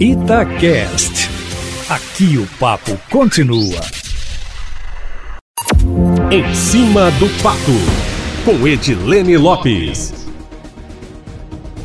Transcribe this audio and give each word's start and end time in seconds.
Itacast. 0.00 1.28
Aqui 1.88 2.38
o 2.38 2.46
papo 2.60 2.96
continua. 3.10 3.80
Em 6.30 6.54
cima 6.54 7.10
do 7.18 7.28
papo, 7.42 7.58
com 8.44 8.64
Edilene 8.68 9.36
Lopes. 9.36 10.14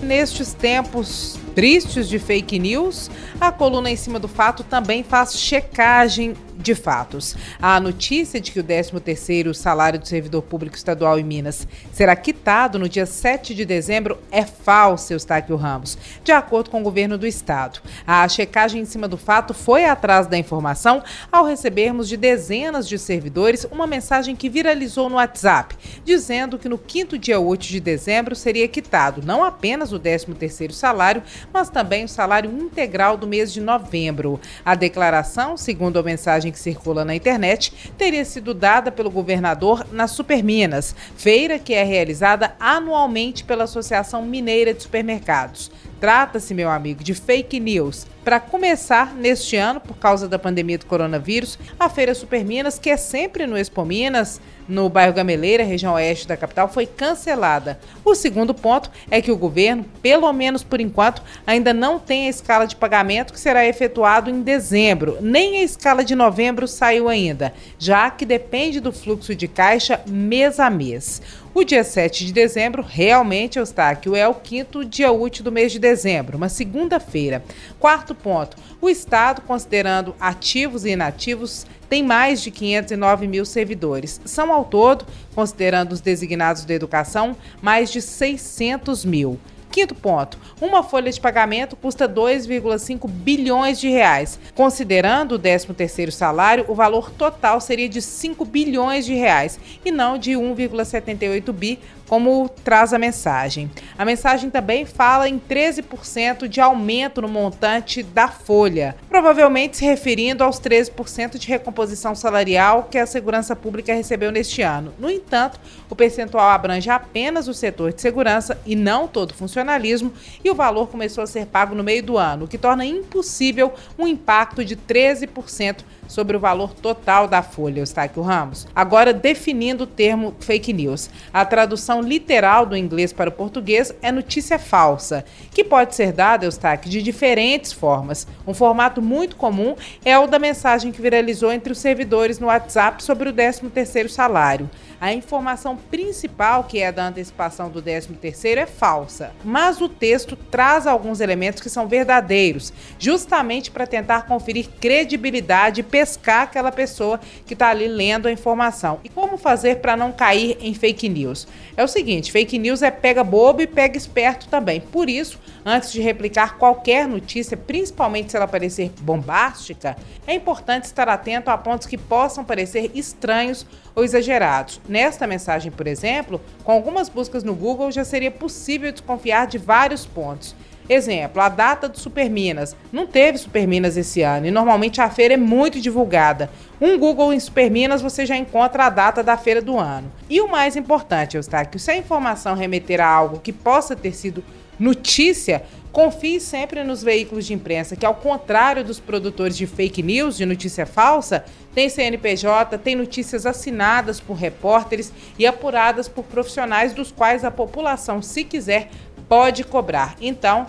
Nestes 0.00 0.52
tempos 0.52 1.36
tristes 1.56 2.08
de 2.08 2.20
fake 2.20 2.60
news, 2.60 3.10
a 3.40 3.50
coluna 3.50 3.90
em 3.90 3.96
cima 3.96 4.20
do 4.20 4.28
fato 4.28 4.62
também 4.62 5.02
faz 5.02 5.36
checagem 5.36 6.36
de 6.56 6.74
fatos. 6.74 7.36
A 7.60 7.78
notícia 7.78 8.40
de 8.40 8.50
que 8.50 8.60
o 8.60 8.64
13º 8.64 9.54
salário 9.54 9.98
do 9.98 10.08
servidor 10.08 10.42
público 10.42 10.76
estadual 10.76 11.18
em 11.18 11.24
Minas 11.24 11.66
será 11.92 12.16
quitado 12.16 12.78
no 12.78 12.88
dia 12.88 13.06
7 13.06 13.54
de 13.54 13.64
dezembro 13.64 14.18
é 14.30 14.44
falsa, 14.44 15.12
Eustáquio 15.12 15.56
Ramos, 15.56 15.96
de 16.24 16.32
acordo 16.32 16.70
com 16.70 16.80
o 16.80 16.84
governo 16.84 17.18
do 17.18 17.26
estado. 17.26 17.80
A 18.06 18.26
checagem 18.28 18.82
em 18.82 18.84
cima 18.84 19.06
do 19.06 19.16
fato 19.16 19.54
foi 19.54 19.84
atrás 19.84 20.26
da 20.26 20.38
informação 20.38 21.02
ao 21.30 21.44
recebermos 21.44 22.08
de 22.08 22.16
dezenas 22.16 22.88
de 22.88 22.98
servidores 22.98 23.66
uma 23.70 23.86
mensagem 23.86 24.34
que 24.34 24.48
viralizou 24.48 25.08
no 25.08 25.16
WhatsApp, 25.16 25.76
dizendo 26.04 26.58
que 26.58 26.68
no 26.68 26.78
quinto 26.78 27.18
dia 27.18 27.38
útil 27.38 27.72
de 27.72 27.80
dezembro 27.80 28.34
seria 28.34 28.68
quitado 28.68 29.22
não 29.24 29.44
apenas 29.44 29.92
o 29.92 30.00
13º 30.00 30.72
salário, 30.72 31.22
mas 31.52 31.68
também 31.68 32.04
o 32.04 32.08
salário 32.08 32.50
integral 32.50 33.16
do 33.16 33.26
mês 33.26 33.52
de 33.52 33.60
novembro. 33.60 34.40
A 34.64 34.74
declaração, 34.74 35.56
segundo 35.56 35.98
a 35.98 36.02
mensagem 36.02 36.45
que 36.50 36.58
circula 36.58 37.04
na 37.04 37.14
internet 37.14 37.72
teria 37.96 38.24
sido 38.24 38.52
dada 38.52 38.90
pelo 38.90 39.10
governador 39.10 39.86
na 39.92 40.06
Superminas, 40.06 40.94
feira 41.16 41.58
que 41.58 41.74
é 41.74 41.82
realizada 41.82 42.54
anualmente 42.58 43.44
pela 43.44 43.64
Associação 43.64 44.22
Mineira 44.22 44.74
de 44.74 44.82
Supermercados. 44.82 45.70
Trata-se, 46.00 46.52
meu 46.54 46.70
amigo, 46.70 47.02
de 47.02 47.14
fake 47.14 47.58
news. 47.58 48.06
Para 48.26 48.40
começar, 48.40 49.14
neste 49.14 49.54
ano, 49.54 49.80
por 49.80 49.98
causa 49.98 50.26
da 50.26 50.36
pandemia 50.36 50.76
do 50.76 50.86
coronavírus, 50.86 51.56
a 51.78 51.88
Feira 51.88 52.12
Superminas, 52.12 52.76
que 52.76 52.90
é 52.90 52.96
sempre 52.96 53.46
no 53.46 53.56
Expo 53.56 53.84
Minas, 53.84 54.40
no 54.68 54.88
bairro 54.88 55.12
Gameleira, 55.12 55.62
região 55.62 55.94
oeste 55.94 56.26
da 56.26 56.36
capital, 56.36 56.68
foi 56.68 56.86
cancelada. 56.86 57.78
O 58.04 58.16
segundo 58.16 58.52
ponto 58.52 58.90
é 59.10 59.22
que 59.22 59.30
o 59.30 59.36
governo, 59.36 59.84
pelo 60.02 60.32
menos 60.32 60.64
por 60.64 60.80
enquanto, 60.80 61.22
ainda 61.46 61.72
não 61.72 62.00
tem 62.00 62.26
a 62.26 62.30
escala 62.30 62.66
de 62.66 62.74
pagamento 62.74 63.32
que 63.32 63.38
será 63.38 63.64
efetuado 63.64 64.28
em 64.28 64.42
dezembro. 64.42 65.18
Nem 65.20 65.58
a 65.58 65.62
escala 65.62 66.04
de 66.04 66.16
novembro 66.16 66.66
saiu 66.66 67.08
ainda, 67.08 67.54
já 67.78 68.10
que 68.10 68.26
depende 68.26 68.80
do 68.80 68.92
fluxo 68.92 69.36
de 69.36 69.46
caixa 69.46 70.00
mês 70.04 70.58
a 70.58 70.68
mês. 70.68 71.22
O 71.54 71.64
dia 71.64 71.82
7 71.82 72.26
de 72.26 72.34
dezembro, 72.34 72.84
realmente, 72.86 73.58
Eustáquio, 73.58 74.14
é 74.14 74.28
o 74.28 74.34
quinto 74.34 74.84
dia 74.84 75.10
útil 75.10 75.42
do 75.42 75.50
mês 75.50 75.72
de 75.72 75.78
dezembro, 75.78 76.36
uma 76.36 76.50
segunda-feira. 76.50 77.42
Quarto 77.80 78.14
ponto: 78.16 78.56
o 78.80 78.88
Estado, 78.88 79.42
considerando 79.42 80.14
ativos 80.20 80.84
e 80.84 80.90
inativos, 80.90 81.66
tem 81.88 82.02
mais 82.02 82.42
de 82.42 82.50
509 82.50 83.26
mil 83.26 83.44
servidores. 83.44 84.20
São, 84.24 84.52
ao 84.52 84.64
todo, 84.64 85.06
considerando 85.34 85.92
os 85.92 86.00
designados 86.00 86.64
da 86.64 86.74
educação, 86.74 87.36
mais 87.62 87.90
de 87.90 88.02
600 88.02 89.04
mil. 89.04 89.38
Quinto 89.76 89.94
ponto, 89.94 90.38
uma 90.58 90.82
folha 90.82 91.12
de 91.12 91.20
pagamento 91.20 91.76
custa 91.76 92.08
2,5 92.08 93.06
bilhões 93.10 93.78
de 93.78 93.90
reais. 93.90 94.38
Considerando 94.54 95.34
o 95.34 95.38
13º 95.38 96.10
salário, 96.10 96.64
o 96.66 96.74
valor 96.74 97.10
total 97.10 97.60
seria 97.60 97.86
de 97.86 98.00
5 98.00 98.42
bilhões 98.46 99.04
de 99.04 99.12
reais 99.12 99.60
e 99.84 99.92
não 99.92 100.16
de 100.16 100.30
1,78 100.30 101.52
bi, 101.52 101.78
como 102.08 102.48
traz 102.64 102.92
a 102.92 102.98
mensagem. 102.98 103.70
A 103.98 104.04
mensagem 104.04 104.50
também 104.50 104.84
fala 104.84 105.28
em 105.28 105.38
13% 105.38 106.48
de 106.48 106.60
aumento 106.60 107.20
no 107.20 107.28
montante 107.28 108.02
da 108.02 108.28
folha, 108.28 108.96
provavelmente 109.08 109.76
se 109.76 109.84
referindo 109.84 110.44
aos 110.44 110.60
13% 110.60 111.38
de 111.38 111.48
recomposição 111.48 112.14
salarial 112.14 112.88
que 112.90 112.98
a 112.98 113.06
segurança 113.06 113.56
pública 113.56 113.94
recebeu 113.94 114.30
neste 114.30 114.62
ano. 114.62 114.92
No 114.98 115.10
entanto, 115.10 115.60
o 115.88 115.96
percentual 115.96 116.50
abrange 116.50 116.90
apenas 116.90 117.48
o 117.48 117.54
setor 117.54 117.92
de 117.92 118.00
segurança 118.00 118.58
e 118.64 118.76
não 118.76 119.08
todo 119.08 119.32
o 119.32 119.34
funcionalismo, 119.34 120.12
e 120.44 120.50
o 120.50 120.54
valor 120.54 120.88
começou 120.88 121.22
a 121.22 121.26
ser 121.26 121.46
pago 121.46 121.74
no 121.74 121.84
meio 121.84 122.02
do 122.02 122.18
ano, 122.18 122.44
o 122.44 122.48
que 122.48 122.58
torna 122.58 122.84
impossível 122.84 123.72
um 123.98 124.06
impacto 124.06 124.64
de 124.64 124.76
13% 124.76 125.78
sobre 126.08 126.36
o 126.36 126.40
valor 126.40 126.72
total 126.74 127.26
da 127.28 127.42
folha, 127.42 127.80
Eustáquio 127.80 128.22
Ramos. 128.22 128.66
Agora, 128.74 129.12
definindo 129.12 129.84
o 129.84 129.86
termo 129.86 130.34
fake 130.40 130.72
news. 130.72 131.10
A 131.32 131.44
tradução 131.44 132.00
literal 132.00 132.66
do 132.66 132.76
inglês 132.76 133.12
para 133.12 133.30
o 133.30 133.32
português 133.32 133.94
é 134.02 134.10
notícia 134.12 134.58
falsa, 134.58 135.24
que 135.52 135.64
pode 135.64 135.94
ser 135.94 136.12
dada, 136.12 136.44
Eustáquio, 136.44 136.90
de 136.90 137.02
diferentes 137.02 137.72
formas. 137.72 138.26
Um 138.46 138.54
formato 138.54 139.00
muito 139.02 139.36
comum 139.36 139.76
é 140.04 140.18
o 140.18 140.26
da 140.26 140.38
mensagem 140.38 140.92
que 140.92 141.02
viralizou 141.02 141.52
entre 141.52 141.72
os 141.72 141.78
servidores 141.78 142.38
no 142.38 142.46
WhatsApp 142.46 143.02
sobre 143.02 143.28
o 143.28 143.32
13º 143.32 144.08
salário. 144.08 144.70
A 144.98 145.12
informação 145.12 145.76
principal, 145.76 146.64
que 146.64 146.80
é 146.80 146.90
da 146.90 147.06
antecipação 147.06 147.68
do 147.68 147.82
13º, 147.82 148.56
é 148.56 148.66
falsa, 148.66 149.32
mas 149.44 149.80
o 149.80 149.88
texto 149.88 150.36
traz 150.36 150.86
alguns 150.86 151.20
elementos 151.20 151.62
que 151.62 151.68
são 151.68 151.86
verdadeiros, 151.86 152.72
justamente 152.98 153.70
para 153.70 153.86
tentar 153.86 154.22
conferir 154.26 154.68
credibilidade 154.80 155.80
e 155.80 155.84
pescar 155.96 156.42
aquela 156.42 156.70
pessoa 156.70 157.18
que 157.46 157.54
está 157.54 157.70
ali 157.70 157.88
lendo 157.88 158.28
a 158.28 158.30
informação. 158.30 159.00
E 159.02 159.08
como 159.08 159.38
fazer 159.38 159.76
para 159.76 159.96
não 159.96 160.12
cair 160.12 160.58
em 160.60 160.74
fake 160.74 161.08
news? 161.08 161.48
É 161.74 161.82
o 161.82 161.88
seguinte, 161.88 162.30
fake 162.30 162.58
news 162.58 162.82
é 162.82 162.90
pega 162.90 163.24
bobo 163.24 163.62
e 163.62 163.66
pega 163.66 163.96
esperto 163.96 164.46
também. 164.46 164.78
Por 164.78 165.08
isso, 165.08 165.40
antes 165.64 165.90
de 165.90 166.02
replicar 166.02 166.58
qualquer 166.58 167.08
notícia, 167.08 167.56
principalmente 167.56 168.30
se 168.30 168.36
ela 168.36 168.46
parecer 168.46 168.92
bombástica, 169.00 169.96
é 170.26 170.34
importante 170.34 170.84
estar 170.84 171.08
atento 171.08 171.48
a 171.48 171.56
pontos 171.56 171.86
que 171.86 171.96
possam 171.96 172.44
parecer 172.44 172.90
estranhos 172.94 173.66
ou 173.94 174.04
exagerados. 174.04 174.78
Nesta 174.86 175.26
mensagem, 175.26 175.72
por 175.72 175.86
exemplo, 175.86 176.38
com 176.62 176.72
algumas 176.72 177.08
buscas 177.08 177.42
no 177.42 177.54
Google 177.54 177.90
já 177.90 178.04
seria 178.04 178.30
possível 178.30 178.92
desconfiar 178.92 179.46
de 179.46 179.56
vários 179.56 180.04
pontos. 180.04 180.54
Exemplo, 180.88 181.42
a 181.42 181.48
data 181.48 181.88
do 181.88 181.98
Superminas. 181.98 182.76
Não 182.92 183.06
teve 183.06 183.38
Superminas 183.38 183.96
esse 183.96 184.22
ano 184.22 184.46
e 184.46 184.50
normalmente 184.50 185.00
a 185.00 185.10
feira 185.10 185.34
é 185.34 185.36
muito 185.36 185.80
divulgada. 185.80 186.48
Um 186.80 186.98
Google 186.98 187.32
em 187.32 187.40
Superminas 187.40 188.00
você 188.00 188.24
já 188.24 188.36
encontra 188.36 188.84
a 188.84 188.90
data 188.90 189.22
da 189.22 189.36
feira 189.36 189.60
do 189.60 189.78
ano. 189.78 190.10
E 190.30 190.40
o 190.40 190.48
mais 190.48 190.76
importante, 190.76 191.36
Eustáquio, 191.36 191.80
se 191.80 191.90
a 191.90 191.96
informação 191.96 192.54
remeter 192.54 193.00
a 193.00 193.08
algo 193.08 193.40
que 193.40 193.52
possa 193.52 193.96
ter 193.96 194.12
sido 194.12 194.44
notícia, 194.78 195.64
confie 195.90 196.38
sempre 196.38 196.84
nos 196.84 197.02
veículos 197.02 197.46
de 197.46 197.54
imprensa, 197.54 197.96
que 197.96 198.04
ao 198.04 198.14
contrário 198.14 198.84
dos 198.84 199.00
produtores 199.00 199.56
de 199.56 199.66
fake 199.66 200.02
news, 200.02 200.36
de 200.36 200.44
notícia 200.44 200.84
falsa, 200.84 201.44
tem 201.74 201.88
CNPJ, 201.88 202.76
tem 202.78 202.94
notícias 202.94 203.46
assinadas 203.46 204.20
por 204.20 204.34
repórteres 204.34 205.10
e 205.38 205.46
apuradas 205.46 206.06
por 206.06 206.24
profissionais 206.24 206.92
dos 206.92 207.10
quais 207.10 207.44
a 207.44 207.50
população, 207.50 208.20
se 208.20 208.44
quiser, 208.44 208.90
pode 209.28 209.64
cobrar. 209.64 210.16
Então, 210.20 210.66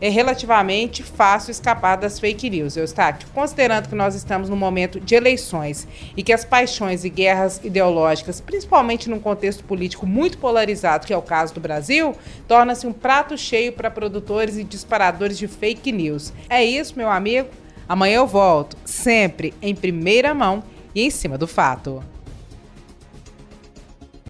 é 0.00 0.08
relativamente 0.08 1.02
fácil 1.02 1.50
escapar 1.50 1.96
das 1.96 2.18
fake 2.18 2.48
news, 2.48 2.76
Eustáquio. 2.76 3.28
Considerando 3.34 3.88
que 3.88 3.94
nós 3.94 4.14
estamos 4.14 4.48
num 4.48 4.56
momento 4.56 4.98
de 4.98 5.14
eleições 5.14 5.86
e 6.16 6.22
que 6.22 6.32
as 6.32 6.44
paixões 6.44 7.04
e 7.04 7.10
guerras 7.10 7.60
ideológicas, 7.62 8.40
principalmente 8.40 9.10
num 9.10 9.20
contexto 9.20 9.62
político 9.62 10.06
muito 10.06 10.38
polarizado, 10.38 11.06
que 11.06 11.12
é 11.12 11.16
o 11.16 11.22
caso 11.22 11.52
do 11.52 11.60
Brasil, 11.60 12.16
torna-se 12.48 12.86
um 12.86 12.92
prato 12.92 13.36
cheio 13.36 13.72
para 13.72 13.90
produtores 13.90 14.56
e 14.56 14.64
disparadores 14.64 15.36
de 15.36 15.46
fake 15.46 15.92
news. 15.92 16.32
É 16.48 16.64
isso, 16.64 16.96
meu 16.96 17.10
amigo. 17.10 17.50
Amanhã 17.86 18.16
eu 18.16 18.26
volto, 18.26 18.76
sempre 18.84 19.52
em 19.60 19.74
primeira 19.74 20.32
mão 20.32 20.62
e 20.94 21.02
em 21.02 21.10
cima 21.10 21.36
do 21.36 21.46
fato. 21.46 22.02